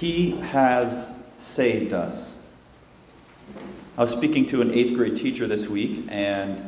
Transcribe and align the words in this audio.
He 0.00 0.30
has 0.30 1.12
saved 1.36 1.92
us. 1.92 2.38
I 3.98 4.02
was 4.02 4.12
speaking 4.12 4.46
to 4.46 4.62
an 4.62 4.72
eighth 4.72 4.96
grade 4.96 5.14
teacher 5.14 5.46
this 5.46 5.68
week, 5.68 6.06
and 6.08 6.64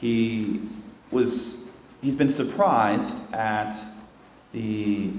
he 0.00 0.62
was 1.10 1.58
he's 2.00 2.16
been 2.16 2.30
surprised 2.30 3.30
at 3.34 3.74
the 4.52 5.10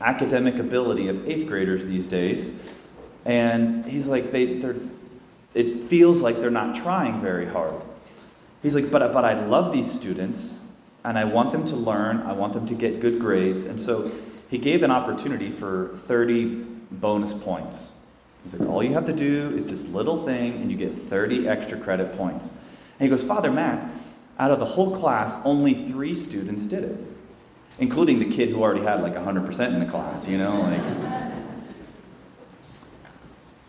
academic 0.00 0.60
ability 0.60 1.08
of 1.08 1.28
eighth 1.28 1.48
graders 1.48 1.84
these 1.84 2.06
days. 2.06 2.52
And 3.24 3.84
he's 3.84 4.06
like, 4.06 4.30
they, 4.30 4.54
they're, 4.54 4.76
it 5.54 5.88
feels 5.88 6.20
like 6.20 6.38
they're 6.38 6.52
not 6.52 6.76
trying 6.76 7.20
very 7.20 7.46
hard. 7.46 7.82
He's 8.62 8.76
like, 8.76 8.92
but, 8.92 9.12
but 9.12 9.24
I 9.24 9.44
love 9.46 9.72
these 9.72 9.90
students, 9.90 10.62
and 11.04 11.18
I 11.18 11.24
want 11.24 11.50
them 11.50 11.64
to 11.64 11.74
learn, 11.74 12.18
I 12.18 12.32
want 12.32 12.52
them 12.52 12.64
to 12.66 12.74
get 12.74 13.00
good 13.00 13.18
grades. 13.18 13.64
And 13.64 13.80
so 13.80 14.12
he 14.48 14.58
gave 14.58 14.84
an 14.84 14.92
opportunity 14.92 15.50
for 15.50 15.96
30 16.04 16.75
bonus 16.90 17.34
points. 17.34 17.92
He's 18.42 18.54
like, 18.54 18.68
all 18.68 18.82
you 18.82 18.92
have 18.94 19.06
to 19.06 19.12
do 19.12 19.52
is 19.56 19.66
this 19.66 19.86
little 19.86 20.24
thing, 20.24 20.54
and 20.54 20.70
you 20.70 20.76
get 20.76 20.96
30 20.96 21.48
extra 21.48 21.78
credit 21.78 22.12
points. 22.12 22.50
And 22.98 23.00
he 23.00 23.08
goes, 23.08 23.24
Father 23.24 23.50
Matt, 23.50 23.90
out 24.38 24.50
of 24.50 24.60
the 24.60 24.64
whole 24.64 24.96
class, 24.96 25.36
only 25.44 25.86
three 25.86 26.14
students 26.14 26.64
did 26.66 26.84
it, 26.84 26.96
including 27.78 28.18
the 28.18 28.30
kid 28.30 28.50
who 28.50 28.62
already 28.62 28.82
had 28.82 29.02
like 29.02 29.14
100% 29.14 29.74
in 29.74 29.80
the 29.80 29.86
class, 29.86 30.28
you 30.28 30.38
know? 30.38 30.60
Like, 30.60 31.32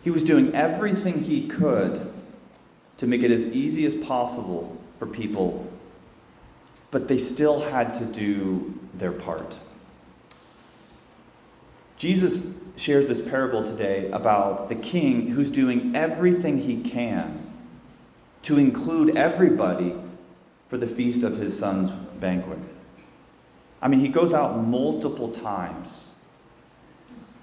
he 0.04 0.10
was 0.10 0.22
doing 0.22 0.54
everything 0.54 1.22
he 1.22 1.48
could 1.48 2.12
to 2.98 3.06
make 3.06 3.22
it 3.22 3.30
as 3.30 3.46
easy 3.48 3.86
as 3.86 3.94
possible 3.94 4.76
for 4.98 5.06
people, 5.06 5.70
but 6.90 7.08
they 7.08 7.18
still 7.18 7.60
had 7.60 7.94
to 7.94 8.04
do 8.04 8.78
their 8.94 9.12
part. 9.12 9.58
Jesus 11.96 12.46
shares 12.78 13.08
this 13.08 13.20
parable 13.20 13.64
today 13.64 14.10
about 14.12 14.68
the 14.68 14.74
king 14.74 15.28
who's 15.28 15.50
doing 15.50 15.94
everything 15.96 16.58
he 16.58 16.80
can 16.82 17.44
to 18.42 18.58
include 18.58 19.16
everybody 19.16 19.94
for 20.68 20.78
the 20.78 20.86
feast 20.86 21.22
of 21.24 21.38
his 21.38 21.58
son's 21.58 21.90
banquet. 22.20 22.58
I 23.80 23.88
mean, 23.88 24.00
he 24.00 24.08
goes 24.08 24.34
out 24.34 24.58
multiple 24.58 25.30
times. 25.30 26.06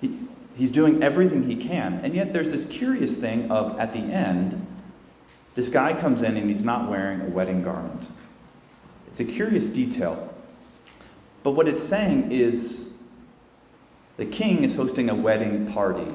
He, 0.02 0.20
he's 0.56 0.72
doing 0.72 1.02
everything 1.04 1.44
he 1.44 1.56
can. 1.56 2.00
And 2.04 2.14
yet, 2.14 2.34
there's 2.34 2.52
this 2.52 2.66
curious 2.66 3.16
thing 3.16 3.50
of 3.52 3.78
at 3.80 3.94
the 3.94 4.00
end, 4.00 4.66
this 5.56 5.70
guy 5.70 5.94
comes 5.94 6.22
in 6.22 6.38
and 6.38 6.50
he's 6.50 6.64
not 6.64 6.90
wearing 6.90 7.22
a 7.22 7.26
wedding 7.26 7.64
garment. 7.64 8.10
It's 9.08 9.20
a 9.20 9.26
curious 9.26 9.72
detail. 9.72 10.34
But 11.44 11.52
what 11.52 11.68
it's 11.68 11.84
saying 11.84 12.32
is 12.32 12.90
the 14.18 14.26
king 14.26 14.64
is 14.64 14.76
hosting 14.76 15.10
a 15.10 15.16
wedding 15.16 15.72
party. 15.72 16.14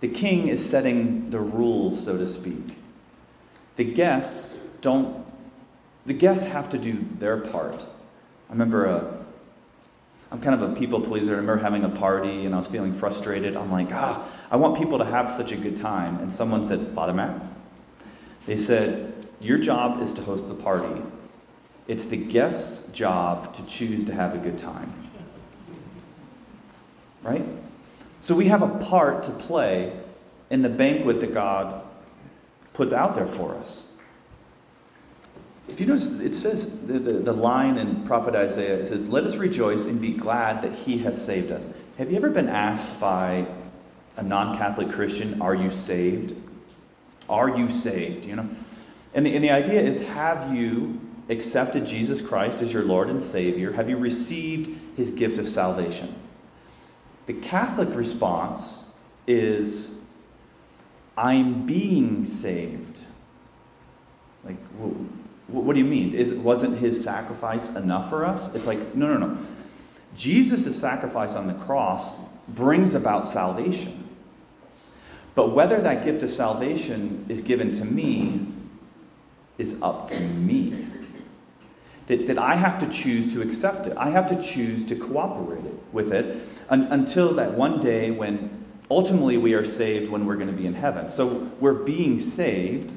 The 0.00 0.08
king 0.08 0.48
is 0.48 0.64
setting 0.68 1.30
the 1.30 1.40
rules, 1.40 2.04
so 2.04 2.18
to 2.18 2.26
speak. 2.26 2.76
The 3.76 3.84
guests 3.84 4.64
don't 4.80 5.24
the 6.06 6.12
guests 6.12 6.46
have 6.46 6.68
to 6.70 6.78
do 6.78 7.04
their 7.18 7.38
part. 7.38 7.82
I 8.48 8.52
remember 8.52 8.86
a, 8.86 8.96
uh, 8.96 9.16
I'm 10.30 10.40
kind 10.40 10.60
of 10.60 10.70
a 10.70 10.74
people 10.74 11.00
pleaser. 11.00 11.32
I 11.32 11.36
remember 11.36 11.62
having 11.62 11.84
a 11.84 11.88
party 11.88 12.44
and 12.44 12.54
I 12.54 12.58
was 12.58 12.66
feeling 12.66 12.92
frustrated. 12.92 13.56
I'm 13.56 13.70
like, 13.70 13.88
ah, 13.92 14.28
I 14.50 14.56
want 14.56 14.76
people 14.76 14.98
to 14.98 15.04
have 15.04 15.30
such 15.30 15.52
a 15.52 15.56
good 15.56 15.76
time. 15.76 16.18
And 16.18 16.32
someone 16.32 16.64
said, 16.64 16.88
Father 16.94 17.14
Matt, 17.14 17.40
they 18.46 18.56
said, 18.56 19.26
Your 19.40 19.58
job 19.58 20.02
is 20.02 20.12
to 20.14 20.22
host 20.22 20.48
the 20.48 20.54
party. 20.54 21.00
It's 21.86 22.04
the 22.04 22.16
guest's 22.16 22.90
job 22.92 23.54
to 23.54 23.64
choose 23.66 24.04
to 24.06 24.14
have 24.14 24.34
a 24.34 24.38
good 24.38 24.58
time. 24.58 24.92
Right? 27.24 27.44
So 28.20 28.34
we 28.34 28.46
have 28.46 28.62
a 28.62 28.68
part 28.68 29.24
to 29.24 29.30
play 29.30 29.92
in 30.50 30.62
the 30.62 30.68
banquet 30.68 31.20
that 31.20 31.34
God 31.34 31.82
puts 32.74 32.92
out 32.92 33.14
there 33.14 33.26
for 33.26 33.54
us. 33.56 33.86
If 35.68 35.80
you 35.80 35.86
notice, 35.86 36.06
it 36.20 36.34
says 36.34 36.78
the, 36.86 36.98
the, 36.98 37.12
the, 37.14 37.32
line 37.32 37.78
in 37.78 38.04
prophet 38.04 38.34
Isaiah, 38.34 38.76
it 38.76 38.86
says, 38.86 39.08
Let 39.08 39.24
us 39.24 39.36
rejoice 39.36 39.86
and 39.86 40.00
be 40.00 40.12
glad 40.12 40.62
that 40.62 40.72
he 40.72 40.98
has 40.98 41.22
saved 41.22 41.50
us. 41.50 41.70
Have 41.96 42.10
you 42.10 42.16
ever 42.18 42.28
been 42.28 42.50
asked 42.50 43.00
by 43.00 43.46
a 44.16 44.22
non 44.22 44.58
Catholic 44.58 44.90
Christian, 44.90 45.40
Are 45.40 45.54
you 45.54 45.70
saved? 45.70 46.34
Are 47.28 47.56
you 47.56 47.70
saved? 47.70 48.26
You 48.26 48.36
know? 48.36 48.48
And 49.14 49.24
the, 49.24 49.34
and 49.34 49.42
the 49.42 49.50
idea 49.50 49.80
is, 49.80 50.06
have 50.08 50.54
you 50.54 51.00
accepted 51.30 51.86
Jesus 51.86 52.20
Christ 52.20 52.60
as 52.60 52.72
your 52.72 52.82
Lord 52.82 53.08
and 53.08 53.22
Savior? 53.22 53.72
Have 53.72 53.88
you 53.88 53.96
received 53.96 54.78
his 54.96 55.10
gift 55.10 55.38
of 55.38 55.48
salvation? 55.48 56.14
The 57.26 57.34
Catholic 57.34 57.94
response 57.94 58.84
is, 59.26 59.94
I'm 61.16 61.66
being 61.66 62.24
saved. 62.24 63.00
Like, 64.44 64.58
what 65.48 65.72
do 65.72 65.78
you 65.78 65.86
mean? 65.86 66.14
Is, 66.14 66.34
wasn't 66.34 66.78
his 66.78 67.02
sacrifice 67.02 67.68
enough 67.70 68.10
for 68.10 68.24
us? 68.24 68.54
It's 68.54 68.66
like, 68.66 68.94
no, 68.94 69.06
no, 69.06 69.26
no. 69.26 69.38
Jesus' 70.14 70.78
sacrifice 70.78 71.34
on 71.34 71.46
the 71.46 71.54
cross 71.54 72.18
brings 72.48 72.94
about 72.94 73.26
salvation. 73.26 74.08
But 75.34 75.54
whether 75.54 75.80
that 75.80 76.04
gift 76.04 76.22
of 76.22 76.30
salvation 76.30 77.24
is 77.28 77.40
given 77.40 77.72
to 77.72 77.84
me 77.84 78.46
is 79.58 79.80
up 79.82 80.08
to 80.08 80.20
me. 80.20 80.86
That, 82.06 82.26
that 82.26 82.38
I 82.38 82.54
have 82.54 82.78
to 82.78 82.86
choose 82.86 83.32
to 83.32 83.40
accept 83.40 83.86
it. 83.86 83.96
I 83.96 84.10
have 84.10 84.26
to 84.28 84.40
choose 84.40 84.84
to 84.84 84.96
cooperate 84.96 85.64
with 85.92 86.12
it 86.12 86.46
un, 86.68 86.84
until 86.90 87.34
that 87.34 87.54
one 87.54 87.80
day 87.80 88.10
when 88.10 88.64
ultimately 88.90 89.36
we 89.36 89.54
are 89.54 89.64
saved 89.64 90.10
when 90.10 90.26
we're 90.26 90.36
going 90.36 90.48
to 90.48 90.52
be 90.52 90.66
in 90.66 90.74
heaven. 90.74 91.08
So 91.08 91.50
we're 91.60 91.74
being 91.74 92.18
saved 92.18 92.94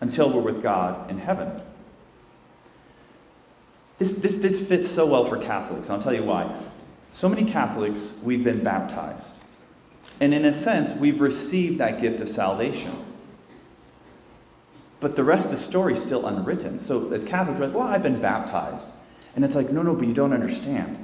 until 0.00 0.30
we're 0.30 0.42
with 0.42 0.62
God 0.62 1.10
in 1.10 1.18
heaven. 1.18 1.60
This, 3.98 4.12
this, 4.12 4.36
this 4.36 4.66
fits 4.66 4.90
so 4.90 5.06
well 5.06 5.24
for 5.24 5.38
Catholics. 5.38 5.88
I'll 5.88 6.02
tell 6.02 6.14
you 6.14 6.24
why. 6.24 6.54
So 7.12 7.28
many 7.28 7.50
Catholics, 7.50 8.14
we've 8.22 8.44
been 8.44 8.62
baptized. 8.62 9.38
And 10.20 10.34
in 10.34 10.44
a 10.44 10.52
sense, 10.52 10.94
we've 10.94 11.20
received 11.20 11.78
that 11.78 12.00
gift 12.00 12.20
of 12.20 12.28
salvation. 12.28 12.92
But 15.00 15.16
the 15.16 15.24
rest 15.24 15.46
of 15.46 15.50
the 15.50 15.56
story 15.56 15.94
is 15.94 16.02
still 16.02 16.26
unwritten. 16.26 16.80
So 16.80 17.12
as 17.12 17.24
Catholics, 17.24 17.58
we're 17.58 17.66
like, 17.66 17.76
well, 17.76 17.86
I've 17.86 18.02
been 18.02 18.20
baptized. 18.20 18.90
And 19.34 19.44
it's 19.44 19.54
like, 19.54 19.70
no, 19.70 19.82
no, 19.82 19.94
but 19.94 20.06
you 20.06 20.14
don't 20.14 20.32
understand. 20.32 20.98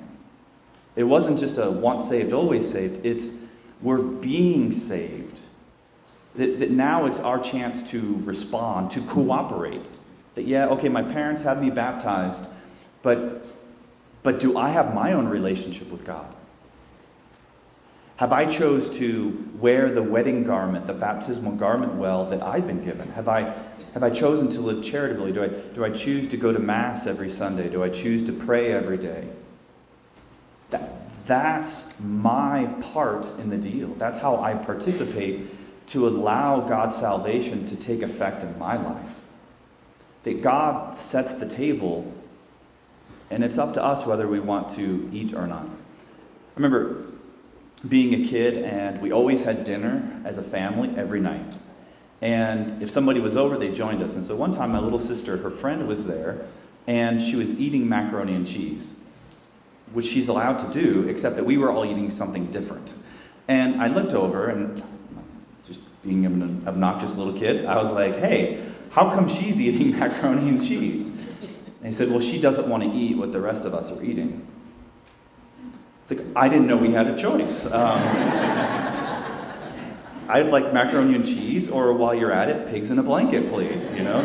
It 0.94 1.04
wasn't 1.04 1.38
just 1.38 1.58
a 1.58 1.70
once 1.70 2.08
saved, 2.08 2.32
always 2.32 2.70
saved. 2.70 3.04
It's 3.04 3.32
we're 3.80 3.98
being 3.98 4.72
saved. 4.72 5.40
That, 6.36 6.58
that 6.60 6.70
now 6.70 7.06
it's 7.06 7.20
our 7.20 7.38
chance 7.38 7.82
to 7.90 8.20
respond, 8.24 8.90
to 8.92 9.00
cooperate. 9.02 9.90
That, 10.34 10.44
yeah, 10.44 10.68
okay, 10.68 10.88
my 10.88 11.02
parents 11.02 11.42
had 11.42 11.60
me 11.60 11.68
baptized, 11.68 12.44
but, 13.02 13.44
but 14.22 14.40
do 14.40 14.56
I 14.56 14.70
have 14.70 14.94
my 14.94 15.12
own 15.12 15.28
relationship 15.28 15.90
with 15.90 16.04
God? 16.04 16.34
Have 18.16 18.32
I 18.32 18.44
chose 18.44 18.88
to 18.98 19.50
wear 19.58 19.90
the 19.90 20.02
wedding 20.02 20.44
garment, 20.44 20.86
the 20.86 20.94
baptismal 20.94 21.52
garment 21.52 21.94
well 21.94 22.24
that 22.30 22.40
I've 22.40 22.66
been 22.66 22.82
given? 22.84 23.10
Have 23.12 23.28
I, 23.28 23.54
have 23.94 24.02
I 24.02 24.10
chosen 24.10 24.48
to 24.50 24.60
live 24.60 24.82
charitably? 24.82 25.32
Do 25.32 25.42
I, 25.42 25.48
do 25.48 25.84
I 25.84 25.90
choose 25.90 26.28
to 26.28 26.36
go 26.36 26.52
to 26.52 26.60
Mass 26.60 27.06
every 27.06 27.28
Sunday? 27.28 27.68
Do 27.68 27.82
I 27.82 27.88
choose 27.88 28.22
to 28.24 28.32
pray 28.32 28.72
every 28.72 28.96
day? 28.96 29.28
That, 31.26 31.62
that's 31.62 31.92
my 32.00 32.66
part 32.92 33.26
in 33.38 33.50
the 33.50 33.56
deal. 33.56 33.88
That's 33.94 34.18
how 34.18 34.40
I 34.40 34.54
participate 34.54 35.48
to 35.88 36.06
allow 36.06 36.60
God's 36.60 36.94
salvation 36.94 37.66
to 37.66 37.76
take 37.76 38.02
effect 38.02 38.42
in 38.42 38.58
my 38.58 38.76
life. 38.76 39.10
That 40.22 40.42
God 40.42 40.96
sets 40.96 41.34
the 41.34 41.48
table, 41.48 42.12
and 43.30 43.42
it's 43.42 43.58
up 43.58 43.74
to 43.74 43.82
us 43.82 44.06
whether 44.06 44.28
we 44.28 44.40
want 44.40 44.70
to 44.70 45.08
eat 45.12 45.34
or 45.34 45.46
not. 45.46 45.64
I 45.64 46.54
remember 46.56 47.02
being 47.88 48.22
a 48.22 48.28
kid, 48.28 48.58
and 48.64 49.00
we 49.02 49.10
always 49.10 49.42
had 49.42 49.64
dinner 49.64 50.20
as 50.24 50.38
a 50.38 50.42
family 50.42 50.94
every 50.96 51.20
night. 51.20 51.54
And 52.20 52.80
if 52.80 52.88
somebody 52.88 53.18
was 53.18 53.36
over, 53.36 53.58
they 53.58 53.72
joined 53.72 54.00
us. 54.00 54.14
And 54.14 54.24
so 54.24 54.36
one 54.36 54.52
time, 54.52 54.70
my 54.70 54.78
little 54.78 55.00
sister, 55.00 55.38
her 55.38 55.50
friend 55.50 55.88
was 55.88 56.04
there, 56.04 56.46
and 56.86 57.20
she 57.20 57.34
was 57.34 57.52
eating 57.54 57.88
macaroni 57.88 58.34
and 58.34 58.46
cheese, 58.46 59.00
which 59.92 60.06
she's 60.06 60.28
allowed 60.28 60.58
to 60.58 60.80
do, 60.80 61.08
except 61.08 61.36
that 61.36 61.44
we 61.44 61.58
were 61.58 61.70
all 61.70 61.84
eating 61.84 62.10
something 62.10 62.46
different. 62.46 62.92
And 63.48 63.80
I 63.80 63.88
looked 63.88 64.12
over, 64.12 64.48
and 64.48 64.82
just 65.66 65.80
being 66.02 66.24
an 66.26 66.62
obnoxious 66.66 67.16
little 67.16 67.32
kid, 67.32 67.64
I 67.64 67.76
was 67.76 67.90
like, 67.90 68.16
hey, 68.16 68.64
how 68.90 69.10
come 69.10 69.28
she's 69.28 69.60
eating 69.60 69.90
macaroni 69.98 70.48
and 70.48 70.64
cheese? 70.64 71.06
And 71.06 71.86
he 71.86 71.92
said, 71.92 72.10
well, 72.10 72.20
she 72.20 72.40
doesn't 72.40 72.68
want 72.68 72.82
to 72.82 72.90
eat 72.90 73.16
what 73.16 73.32
the 73.32 73.40
rest 73.40 73.64
of 73.64 73.74
us 73.74 73.90
are 73.90 74.02
eating. 74.02 74.46
It's 76.02 76.12
like, 76.12 76.24
I 76.34 76.48
didn't 76.48 76.66
know 76.66 76.76
we 76.76 76.92
had 76.92 77.06
a 77.06 77.16
choice. 77.16 77.66
Um, 77.72 78.52
I'd 80.28 80.46
like 80.46 80.72
macaroni 80.72 81.14
and 81.14 81.26
cheese, 81.26 81.68
or 81.68 81.92
while 81.92 82.14
you're 82.14 82.32
at 82.32 82.48
it, 82.48 82.68
pigs 82.68 82.90
in 82.90 82.98
a 82.98 83.02
blanket, 83.02 83.50
please, 83.50 83.92
you 83.92 84.02
know? 84.02 84.20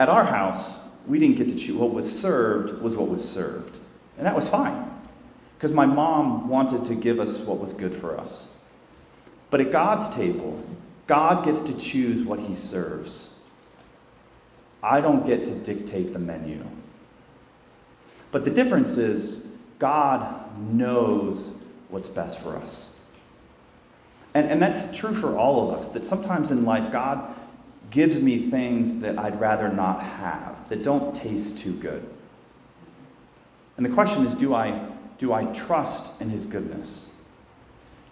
At 0.00 0.08
our 0.08 0.24
house, 0.24 0.78
we 1.06 1.18
didn't 1.18 1.36
get 1.36 1.48
to 1.48 1.56
choose. 1.56 1.76
What 1.76 1.92
was 1.92 2.20
served 2.20 2.82
was 2.82 2.96
what 2.96 3.08
was 3.08 3.26
served. 3.26 3.78
And 4.16 4.26
that 4.26 4.34
was 4.34 4.48
fine. 4.48 4.90
Because 5.56 5.72
my 5.72 5.86
mom 5.86 6.48
wanted 6.48 6.84
to 6.86 6.94
give 6.94 7.18
us 7.20 7.38
what 7.38 7.58
was 7.58 7.72
good 7.72 7.94
for 7.94 8.18
us. 8.18 8.48
But 9.50 9.60
at 9.60 9.70
God's 9.70 10.10
table, 10.10 10.62
God 11.06 11.44
gets 11.44 11.60
to 11.62 11.76
choose 11.76 12.22
what 12.22 12.40
he 12.40 12.54
serves. 12.54 13.30
I 14.82 15.00
don't 15.00 15.26
get 15.26 15.44
to 15.46 15.50
dictate 15.50 16.12
the 16.12 16.18
menu. 16.18 16.64
But 18.30 18.44
the 18.44 18.50
difference 18.50 18.96
is, 18.96 19.46
God 19.78 20.58
knows 20.58 21.52
what's 21.88 22.08
best 22.08 22.40
for 22.40 22.56
us. 22.56 22.94
And, 24.34 24.50
and 24.50 24.60
that's 24.60 24.96
true 24.96 25.14
for 25.14 25.36
all 25.36 25.68
of 25.68 25.78
us, 25.78 25.88
that 25.88 26.04
sometimes 26.04 26.50
in 26.50 26.64
life, 26.64 26.92
God 26.92 27.34
gives 27.90 28.20
me 28.20 28.50
things 28.50 29.00
that 29.00 29.18
I'd 29.18 29.40
rather 29.40 29.68
not 29.68 30.02
have, 30.02 30.68
that 30.68 30.82
don't 30.82 31.14
taste 31.14 31.58
too 31.58 31.72
good. 31.72 32.08
And 33.76 33.86
the 33.86 33.90
question 33.90 34.26
is 34.26 34.34
do 34.34 34.54
I, 34.54 34.86
do 35.18 35.32
I 35.32 35.44
trust 35.46 36.20
in 36.20 36.28
His 36.28 36.46
goodness? 36.46 37.08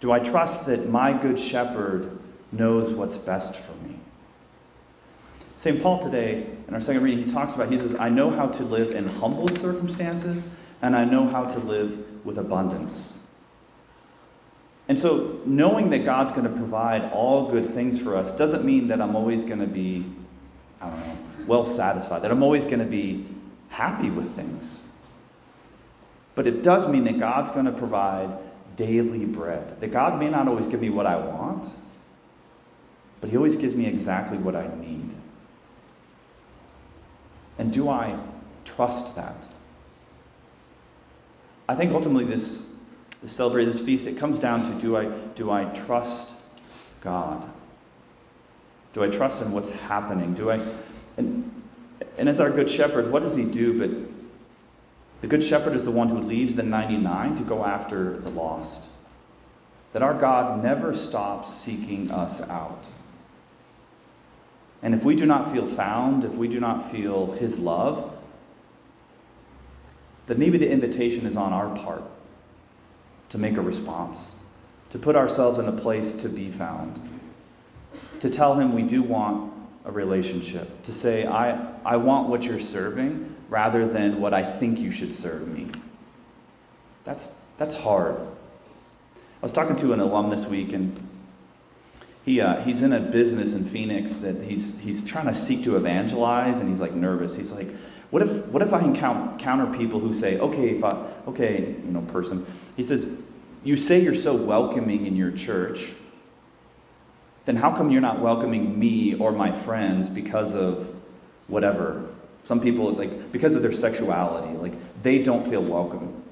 Do 0.00 0.12
I 0.12 0.18
trust 0.18 0.66
that 0.66 0.88
my 0.88 1.12
good 1.12 1.38
shepherd 1.38 2.18
knows 2.52 2.92
what's 2.92 3.16
best 3.16 3.56
for 3.56 3.72
me? 3.86 3.98
St. 5.56 5.82
Paul 5.82 6.00
today, 6.00 6.46
in 6.68 6.74
our 6.74 6.82
second 6.82 7.02
reading, 7.02 7.24
he 7.24 7.32
talks 7.32 7.54
about, 7.54 7.72
he 7.72 7.78
says, 7.78 7.94
I 7.94 8.10
know 8.10 8.30
how 8.30 8.46
to 8.46 8.62
live 8.62 8.94
in 8.94 9.06
humble 9.08 9.48
circumstances, 9.48 10.46
and 10.82 10.94
I 10.94 11.04
know 11.04 11.26
how 11.26 11.46
to 11.46 11.58
live 11.60 12.24
with 12.26 12.36
abundance. 12.36 13.14
And 14.88 14.98
so, 14.98 15.40
knowing 15.44 15.90
that 15.90 16.04
God's 16.04 16.30
going 16.30 16.44
to 16.44 16.56
provide 16.56 17.10
all 17.12 17.50
good 17.50 17.74
things 17.74 18.00
for 18.00 18.16
us 18.16 18.30
doesn't 18.32 18.64
mean 18.64 18.86
that 18.88 19.00
I'm 19.00 19.16
always 19.16 19.44
going 19.44 19.58
to 19.58 19.66
be, 19.66 20.04
I 20.80 20.88
don't 20.88 21.00
know, 21.00 21.16
well 21.46 21.64
satisfied, 21.64 22.22
that 22.22 22.30
I'm 22.30 22.42
always 22.42 22.64
going 22.64 22.78
to 22.78 22.84
be 22.84 23.26
happy 23.68 24.10
with 24.10 24.34
things. 24.36 24.82
But 26.36 26.46
it 26.46 26.62
does 26.62 26.86
mean 26.86 27.02
that 27.04 27.18
God's 27.18 27.50
going 27.50 27.64
to 27.64 27.72
provide 27.72 28.36
daily 28.76 29.24
bread. 29.24 29.80
That 29.80 29.88
God 29.88 30.20
may 30.20 30.30
not 30.30 30.46
always 30.46 30.66
give 30.66 30.80
me 30.80 30.90
what 30.90 31.06
I 31.06 31.16
want, 31.16 31.72
but 33.20 33.30
He 33.30 33.36
always 33.36 33.56
gives 33.56 33.74
me 33.74 33.86
exactly 33.86 34.38
what 34.38 34.54
I 34.54 34.68
need. 34.76 35.14
And 37.58 37.72
do 37.72 37.88
I 37.88 38.18
trust 38.64 39.16
that? 39.16 39.48
I 41.68 41.74
think 41.74 41.92
ultimately 41.92 42.24
this 42.24 42.66
to 43.22 43.28
celebrate 43.28 43.64
this 43.64 43.80
feast, 43.80 44.06
it 44.06 44.16
comes 44.16 44.38
down 44.38 44.62
to 44.64 44.80
do 44.80 44.96
I, 44.96 45.06
do 45.34 45.50
I 45.50 45.64
trust 45.66 46.32
God? 47.00 47.48
Do 48.92 49.02
I 49.02 49.08
trust 49.08 49.42
in 49.42 49.52
what's 49.52 49.70
happening? 49.70 50.34
Do 50.34 50.50
I, 50.50 50.60
and, 51.16 51.62
and 52.18 52.28
as 52.28 52.40
our 52.40 52.50
good 52.50 52.68
shepherd, 52.68 53.10
what 53.10 53.22
does 53.22 53.36
he 53.36 53.44
do? 53.44 53.78
But 53.78 53.90
the 55.20 55.26
good 55.26 55.42
shepherd 55.42 55.74
is 55.74 55.84
the 55.84 55.90
one 55.90 56.08
who 56.08 56.18
leaves 56.18 56.54
the 56.54 56.62
99 56.62 57.34
to 57.36 57.42
go 57.42 57.64
after 57.64 58.16
the 58.18 58.30
lost. 58.30 58.84
That 59.92 60.02
our 60.02 60.14
God 60.14 60.62
never 60.62 60.94
stops 60.94 61.54
seeking 61.54 62.10
us 62.10 62.40
out. 62.48 62.88
And 64.82 64.94
if 64.94 65.04
we 65.04 65.16
do 65.16 65.24
not 65.24 65.52
feel 65.52 65.66
found, 65.66 66.24
if 66.24 66.32
we 66.32 66.48
do 66.48 66.60
not 66.60 66.90
feel 66.90 67.32
his 67.32 67.58
love, 67.58 68.12
then 70.26 70.38
maybe 70.38 70.58
the 70.58 70.70
invitation 70.70 71.26
is 71.26 71.36
on 71.36 71.52
our 71.52 71.74
part 71.76 72.02
to 73.30 73.38
make 73.38 73.56
a 73.56 73.60
response, 73.60 74.36
to 74.90 74.98
put 74.98 75.16
ourselves 75.16 75.58
in 75.58 75.66
a 75.66 75.72
place 75.72 76.12
to 76.14 76.28
be 76.28 76.50
found, 76.50 77.00
to 78.20 78.30
tell 78.30 78.54
him 78.54 78.74
we 78.74 78.82
do 78.82 79.02
want 79.02 79.52
a 79.84 79.90
relationship, 79.90 80.82
to 80.82 80.92
say, 80.92 81.26
I, 81.26 81.72
I 81.84 81.96
want 81.96 82.28
what 82.28 82.44
you're 82.44 82.58
serving 82.58 83.34
rather 83.48 83.86
than 83.86 84.20
what 84.20 84.34
I 84.34 84.42
think 84.42 84.78
you 84.78 84.90
should 84.90 85.12
serve 85.12 85.46
me. 85.46 85.70
That's, 87.04 87.30
that's 87.56 87.74
hard. 87.74 88.16
I 88.16 89.42
was 89.42 89.52
talking 89.52 89.76
to 89.76 89.92
an 89.92 90.00
alum 90.00 90.30
this 90.30 90.46
week, 90.46 90.72
and 90.72 90.98
he, 92.24 92.40
uh, 92.40 92.60
he's 92.62 92.82
in 92.82 92.92
a 92.92 92.98
business 92.98 93.54
in 93.54 93.64
Phoenix 93.64 94.14
that 94.16 94.42
he's, 94.42 94.78
he's 94.80 95.04
trying 95.04 95.26
to 95.26 95.34
seek 95.34 95.62
to 95.64 95.76
evangelize, 95.76 96.58
and 96.58 96.68
he's 96.68 96.80
like 96.80 96.92
nervous. 96.92 97.36
He's 97.36 97.52
like, 97.52 97.68
what 98.10 98.22
if, 98.22 98.46
what 98.46 98.62
if 98.62 98.72
I 98.72 98.82
encounter 98.82 99.78
people 99.78 100.00
who 100.00 100.14
say, 100.14 100.38
okay, 100.38 100.70
if 100.70 100.82
I, 100.82 101.06
okay, 101.28 101.76
you 101.84 101.92
know, 101.92 102.00
person, 102.02 102.46
he 102.76 102.84
says, 102.84 103.08
you 103.64 103.76
say 103.76 104.00
you're 104.00 104.14
so 104.14 104.34
welcoming 104.34 105.06
in 105.06 105.16
your 105.16 105.32
church, 105.32 105.92
then 107.46 107.56
how 107.56 107.74
come 107.74 107.90
you're 107.90 108.00
not 108.00 108.20
welcoming 108.20 108.78
me 108.78 109.14
or 109.16 109.32
my 109.32 109.50
friends 109.50 110.08
because 110.08 110.54
of 110.54 110.94
whatever? 111.48 112.04
Some 112.44 112.60
people, 112.60 112.92
like, 112.92 113.32
because 113.32 113.56
of 113.56 113.62
their 113.62 113.72
sexuality, 113.72 114.56
like, 114.58 114.74
they 115.02 115.22
don't 115.22 115.48
feel 115.48 115.62
welcome. 115.62 116.22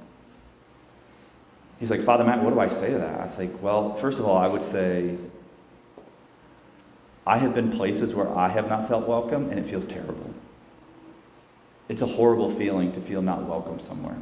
He's 1.81 1.91
like, 1.91 2.03
Father 2.03 2.25
Matt, 2.25 2.43
what 2.43 2.55
do 2.55 2.61
I 2.61 2.69
say 2.69 2.91
to 2.91 2.99
that? 2.99 3.21
I 3.21 3.25
was 3.25 3.39
like, 3.39 3.63
well, 3.63 3.95
first 3.95 4.19
of 4.19 4.27
all, 4.27 4.37
I 4.37 4.47
would 4.47 4.63
say, 4.63 5.17
I 7.27 7.39
have 7.39 7.55
been 7.55 7.71
places 7.71 8.15
where 8.15 8.29
I 8.37 8.49
have 8.49 8.69
not 8.69 8.87
felt 8.87 9.09
welcome, 9.09 9.51
and 9.51 9.59
it 9.59 9.65
feels 9.65 9.87
terrible. 9.87 10.33
It's 11.89 12.03
a 12.03 12.07
horrible 12.07 12.51
feeling 12.51 12.93
to 12.93 13.01
feel 13.01 13.23
not 13.23 13.45
welcome 13.45 13.81
somewhere. 13.81 14.17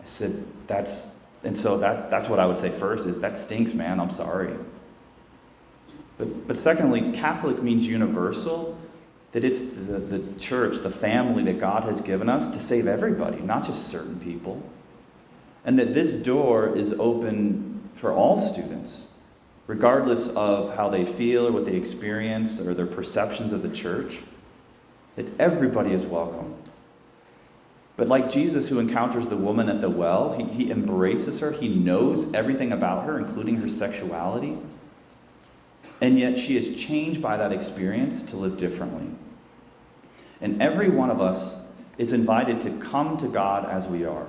I 0.00 0.04
said, 0.04 0.44
that's, 0.66 1.08
and 1.44 1.56
so 1.56 1.78
that, 1.78 2.10
that's 2.10 2.28
what 2.28 2.38
I 2.38 2.46
would 2.46 2.56
say 2.56 2.70
first 2.70 3.06
is 3.06 3.20
that 3.20 3.36
stinks, 3.36 3.74
man. 3.74 4.00
I'm 4.00 4.10
sorry. 4.10 4.54
But, 6.18 6.46
but 6.46 6.56
secondly, 6.56 7.12
Catholic 7.12 7.62
means 7.62 7.86
universal, 7.86 8.78
that 9.32 9.44
it's 9.44 9.60
the, 9.60 9.98
the 9.98 10.38
church, 10.38 10.78
the 10.78 10.90
family 10.90 11.44
that 11.44 11.60
God 11.60 11.84
has 11.84 12.00
given 12.00 12.28
us 12.28 12.48
to 12.48 12.60
save 12.60 12.86
everybody, 12.86 13.40
not 13.40 13.64
just 13.64 13.88
certain 13.88 14.18
people. 14.18 14.62
And 15.64 15.78
that 15.78 15.94
this 15.94 16.14
door 16.14 16.74
is 16.74 16.92
open 16.94 17.88
for 17.94 18.12
all 18.12 18.38
students, 18.38 19.06
regardless 19.66 20.28
of 20.28 20.74
how 20.74 20.88
they 20.88 21.04
feel 21.04 21.46
or 21.46 21.52
what 21.52 21.64
they 21.64 21.76
experience 21.76 22.60
or 22.60 22.74
their 22.74 22.86
perceptions 22.86 23.52
of 23.52 23.62
the 23.62 23.70
church 23.70 24.18
that 25.16 25.26
everybody 25.38 25.92
is 25.92 26.06
welcome. 26.06 26.54
But 28.00 28.08
like 28.08 28.30
Jesus, 28.30 28.66
who 28.66 28.78
encounters 28.78 29.28
the 29.28 29.36
woman 29.36 29.68
at 29.68 29.82
the 29.82 29.90
well, 29.90 30.32
he, 30.32 30.44
he 30.44 30.70
embraces 30.70 31.40
her. 31.40 31.52
He 31.52 31.68
knows 31.68 32.32
everything 32.32 32.72
about 32.72 33.04
her, 33.04 33.18
including 33.18 33.56
her 33.56 33.68
sexuality. 33.68 34.56
And 36.00 36.18
yet 36.18 36.38
she 36.38 36.56
is 36.56 36.82
changed 36.82 37.20
by 37.20 37.36
that 37.36 37.52
experience 37.52 38.22
to 38.22 38.38
live 38.38 38.56
differently. 38.56 39.06
And 40.40 40.62
every 40.62 40.88
one 40.88 41.10
of 41.10 41.20
us 41.20 41.60
is 41.98 42.14
invited 42.14 42.58
to 42.62 42.70
come 42.78 43.18
to 43.18 43.28
God 43.28 43.68
as 43.68 43.86
we 43.86 44.06
are 44.06 44.28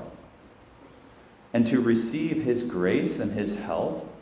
and 1.53 1.65
to 1.67 1.79
receive 1.79 2.43
His 2.43 2.63
grace 2.63 3.19
and 3.19 3.31
His 3.31 3.55
help 3.55 4.13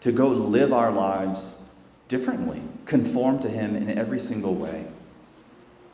to 0.00 0.10
go 0.10 0.26
live 0.26 0.72
our 0.72 0.90
lives 0.90 1.54
differently, 2.08 2.60
conform 2.86 3.38
to 3.38 3.48
Him 3.48 3.76
in 3.76 3.96
every 3.96 4.18
single 4.18 4.56
way 4.56 4.84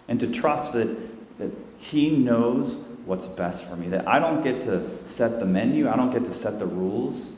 and 0.08 0.18
to 0.18 0.26
trust 0.26 0.72
that, 0.72 0.88
that 1.36 1.50
He 1.80 2.10
knows 2.10 2.76
what's 3.06 3.26
best 3.26 3.64
for 3.64 3.74
me. 3.74 3.88
That 3.88 4.06
I 4.06 4.18
don't 4.18 4.42
get 4.42 4.60
to 4.62 5.06
set 5.06 5.40
the 5.40 5.46
menu, 5.46 5.88
I 5.88 5.96
don't 5.96 6.10
get 6.10 6.24
to 6.24 6.32
set 6.32 6.58
the 6.58 6.66
rules. 6.66 7.32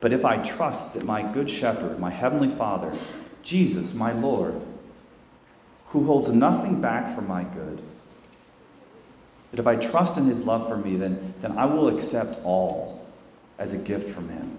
But 0.00 0.12
if 0.12 0.26
I 0.26 0.36
trust 0.36 0.92
that 0.92 1.04
my 1.04 1.22
good 1.22 1.48
shepherd, 1.48 1.98
my 1.98 2.10
heavenly 2.10 2.50
Father, 2.50 2.92
Jesus, 3.42 3.94
my 3.94 4.12
Lord, 4.12 4.60
who 5.88 6.04
holds 6.04 6.28
nothing 6.28 6.82
back 6.82 7.14
for 7.14 7.22
my 7.22 7.44
good, 7.44 7.82
that 9.50 9.58
if 9.58 9.66
I 9.66 9.76
trust 9.76 10.18
in 10.18 10.26
his 10.26 10.42
love 10.42 10.68
for 10.68 10.76
me, 10.76 10.96
then, 10.96 11.32
then 11.40 11.56
I 11.56 11.64
will 11.64 11.88
accept 11.88 12.38
all 12.44 13.06
as 13.58 13.72
a 13.72 13.78
gift 13.78 14.14
from 14.14 14.28
him. 14.28 14.58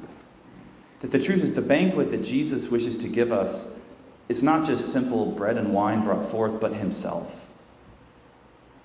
That 1.02 1.12
the 1.12 1.20
truth 1.20 1.44
is, 1.44 1.54
the 1.54 1.62
banquet 1.62 2.10
that 2.10 2.24
Jesus 2.24 2.70
wishes 2.70 2.98
to 2.98 3.08
give 3.08 3.32
us 3.32 3.72
is 4.28 4.42
not 4.42 4.66
just 4.66 4.92
simple 4.92 5.28
bread 5.28 5.58
and 5.58 5.74
wine 5.74 6.04
brought 6.04 6.32
forth, 6.32 6.60
but 6.60 6.74
Himself. 6.74 7.45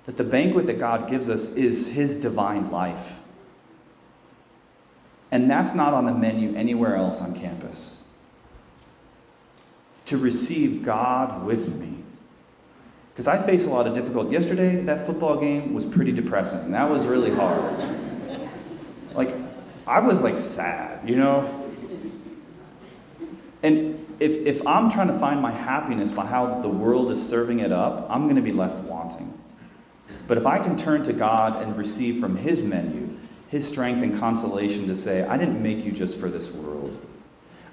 That 0.07 0.17
the 0.17 0.25
banquet 0.25 0.67
that 0.67 0.79
God 0.79 1.09
gives 1.09 1.29
us 1.29 1.55
is 1.55 1.89
His 1.89 2.17
divine 2.17 2.71
life. 2.71 3.21
And 5.33 5.51
that's 5.51 5.75
not 5.75 5.95
on 5.95 6.07
the 6.07 6.15
menu 6.15 6.55
anywhere 6.57 6.97
else 6.97 7.21
on 7.21 7.39
campus. 7.39 7.99
To 10.07 10.17
receive 10.17 10.83
God 10.83 11.45
with 11.45 11.75
me. 11.77 12.03
Because 13.13 13.29
I 13.29 13.41
face 13.45 13.67
a 13.67 13.71
lot 13.71 13.87
of 13.87 13.95
difficulty. 13.95 14.33
Yesterday, 14.33 14.83
that 14.83 15.07
football 15.07 15.39
game 15.39 15.75
was 15.75 15.85
pretty 15.85 16.13
depressing. 16.13 16.73
That 16.73 16.89
was 16.89 17.07
really 17.07 17.31
hard. 17.31 17.75
like, 19.15 19.35
I 19.87 20.01
was 20.01 20.21
like 20.21 20.39
sad, 20.39 21.09
you 21.09 21.17
know? 21.17 21.57
And 23.63 24.07
if, 24.21 24.33
if 24.47 24.67
I'm 24.67 24.91
trying 24.91 25.09
to 25.09 25.19
find 25.19 25.41
my 25.41 25.53
happiness 25.53 26.13
by 26.13 26.27
how 26.27 26.61
the 26.61 26.69
world 26.69 27.11
is 27.11 27.27
serving 27.27 27.61
it 27.61 27.73
up, 27.73 28.07
I'm 28.09 28.25
going 28.25 28.37
to 28.37 28.43
be 28.43 28.53
left 28.53 28.79
wanting. 28.81 29.40
But 30.31 30.39
if 30.39 30.47
I 30.47 30.61
can 30.61 30.77
turn 30.77 31.03
to 31.03 31.13
God 31.13 31.61
and 31.61 31.77
receive 31.77 32.21
from 32.21 32.37
His 32.37 32.61
menu, 32.61 33.19
His 33.49 33.67
strength 33.67 34.01
and 34.05 34.17
consolation 34.17 34.87
to 34.87 34.95
say, 34.95 35.25
I 35.25 35.37
didn't 35.37 35.61
make 35.61 35.85
you 35.85 35.91
just 35.91 36.21
for 36.21 36.29
this 36.29 36.49
world. 36.53 37.05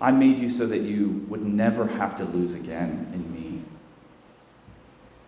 I 0.02 0.10
made 0.10 0.40
you 0.40 0.50
so 0.50 0.66
that 0.66 0.80
you 0.80 1.24
would 1.28 1.46
never 1.46 1.86
have 1.86 2.16
to 2.16 2.26
lose 2.26 2.56
again 2.56 3.12
in 3.14 3.32
me. 3.32 3.62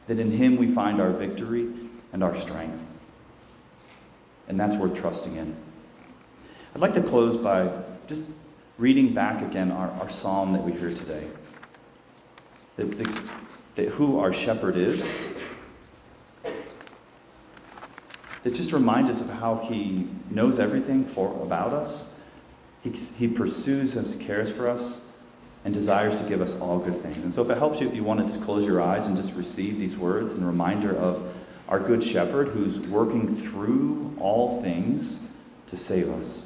That 0.07 0.19
in 0.19 0.31
Him 0.31 0.57
we 0.57 0.71
find 0.71 0.99
our 0.99 1.11
victory 1.11 1.71
and 2.13 2.23
our 2.23 2.35
strength. 2.35 2.83
And 4.47 4.59
that's 4.59 4.75
worth 4.75 4.95
trusting 4.95 5.35
in. 5.35 5.55
I'd 6.73 6.81
like 6.81 6.93
to 6.93 7.03
close 7.03 7.37
by 7.37 7.71
just 8.07 8.23
reading 8.79 9.13
back 9.13 9.43
again 9.43 9.71
our, 9.71 9.91
our 10.01 10.09
psalm 10.09 10.53
that 10.53 10.63
we 10.63 10.71
hear 10.71 10.89
today. 10.89 11.27
That, 12.77 12.97
that, 12.97 13.21
that 13.75 13.87
who 13.89 14.17
our 14.17 14.33
shepherd 14.33 14.77
is. 14.77 15.07
That 18.49 18.55
just 18.55 18.71
reminds 18.71 19.11
us 19.11 19.21
of 19.21 19.29
how 19.29 19.57
he 19.57 20.07
knows 20.31 20.57
everything 20.57 21.05
for, 21.05 21.39
about 21.43 21.71
us. 21.71 22.09
He, 22.83 22.89
he 22.89 23.27
pursues 23.27 23.95
us, 23.95 24.15
cares 24.15 24.51
for 24.51 24.67
us, 24.67 25.05
and 25.63 25.71
desires 25.71 26.15
to 26.15 26.23
give 26.23 26.41
us 26.41 26.59
all 26.59 26.79
good 26.79 26.99
things. 27.03 27.17
And 27.17 27.31
so, 27.31 27.43
if 27.43 27.51
it 27.51 27.59
helps 27.59 27.79
you, 27.79 27.87
if 27.87 27.93
you 27.93 28.03
want 28.03 28.21
to 28.21 28.25
just 28.25 28.41
close 28.41 28.65
your 28.65 28.81
eyes 28.81 29.05
and 29.05 29.15
just 29.15 29.35
receive 29.35 29.77
these 29.77 29.95
words 29.95 30.31
and 30.31 30.43
reminder 30.47 30.97
of 30.97 31.31
our 31.67 31.79
good 31.79 32.03
shepherd 32.03 32.47
who's 32.47 32.79
working 32.79 33.27
through 33.27 34.15
all 34.19 34.63
things 34.63 35.19
to 35.67 35.77
save 35.77 36.09
us. 36.09 36.45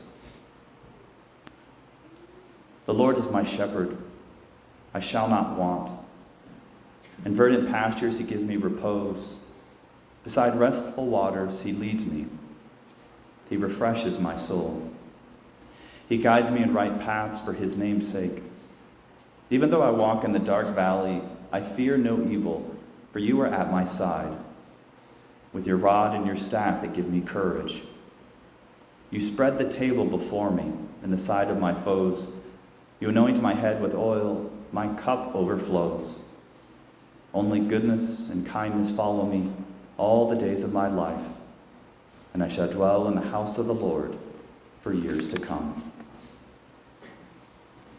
The 2.86 2.94
Lord 2.94 3.18
is 3.18 3.30
my 3.30 3.46
shepherd, 3.46 3.96
I 4.94 5.00
shall 5.00 5.30
not 5.30 5.58
want. 5.58 5.90
In 7.24 7.34
verdant 7.34 7.70
pastures, 7.70 8.18
he 8.18 8.26
gives 8.26 8.42
me 8.42 8.58
repose. 8.58 9.38
Beside 10.24 10.56
restful 10.56 11.06
waters, 11.08 11.62
he 11.62 11.74
leads 11.74 12.06
me. 12.06 12.28
He 13.50 13.58
refreshes 13.58 14.20
my 14.20 14.38
soul. 14.38 14.90
He 16.08 16.18
guides 16.18 16.50
me 16.50 16.64
in 16.64 16.74
right 16.74 17.00
paths 17.00 17.40
for 17.40 17.54
his 17.54 17.76
name's 17.76 18.10
sake. 18.10 18.42
Even 19.50 19.70
though 19.70 19.82
I 19.82 19.90
walk 19.90 20.24
in 20.24 20.32
the 20.32 20.40
dark 20.40 20.74
valley, 20.74 21.22
I 21.52 21.62
fear 21.62 21.98
no 21.98 22.26
evil, 22.28 22.76
for 23.12 23.20
you 23.20 23.40
are 23.42 23.48
at 23.48 23.72
my 23.72 23.86
side. 23.86 24.38
With 25.52 25.68
your 25.68 25.78
rod 25.78 26.16
and 26.16 26.26
your 26.26 26.36
staff 26.36 26.82
that 26.82 26.94
give 26.94 27.10
me 27.10 27.22
courage. 27.22 27.84
You 29.12 29.20
spread 29.20 29.60
the 29.60 29.70
table 29.70 30.06
before 30.06 30.50
me 30.50 30.72
in 31.04 31.12
the 31.12 31.18
sight 31.18 31.50
of 31.50 31.60
my 31.60 31.76
foes. 31.76 32.28
You 33.00 33.10
anoint 33.10 33.42
my 33.42 33.54
head 33.54 33.82
with 33.82 33.94
oil, 33.94 34.50
my 34.72 34.88
cup 34.96 35.36
overflows. 35.36 36.18
Only 37.34 37.60
goodness 37.60 38.30
and 38.30 38.46
kindness 38.46 38.90
follow 38.90 39.26
me 39.26 39.52
all 39.98 40.30
the 40.30 40.36
days 40.36 40.64
of 40.64 40.74
my 40.74 40.88
life, 40.88 41.24
and 42.34 42.44
I 42.44 42.48
shall 42.48 42.68
dwell 42.68 43.08
in 43.08 43.16
the 43.16 43.22
house 43.22 43.58
of 43.58 43.68
the 43.68 43.74
Lord 43.74 44.18
for 44.80 44.94
years 44.94 45.30
to 45.30 45.40
come. 45.40 45.93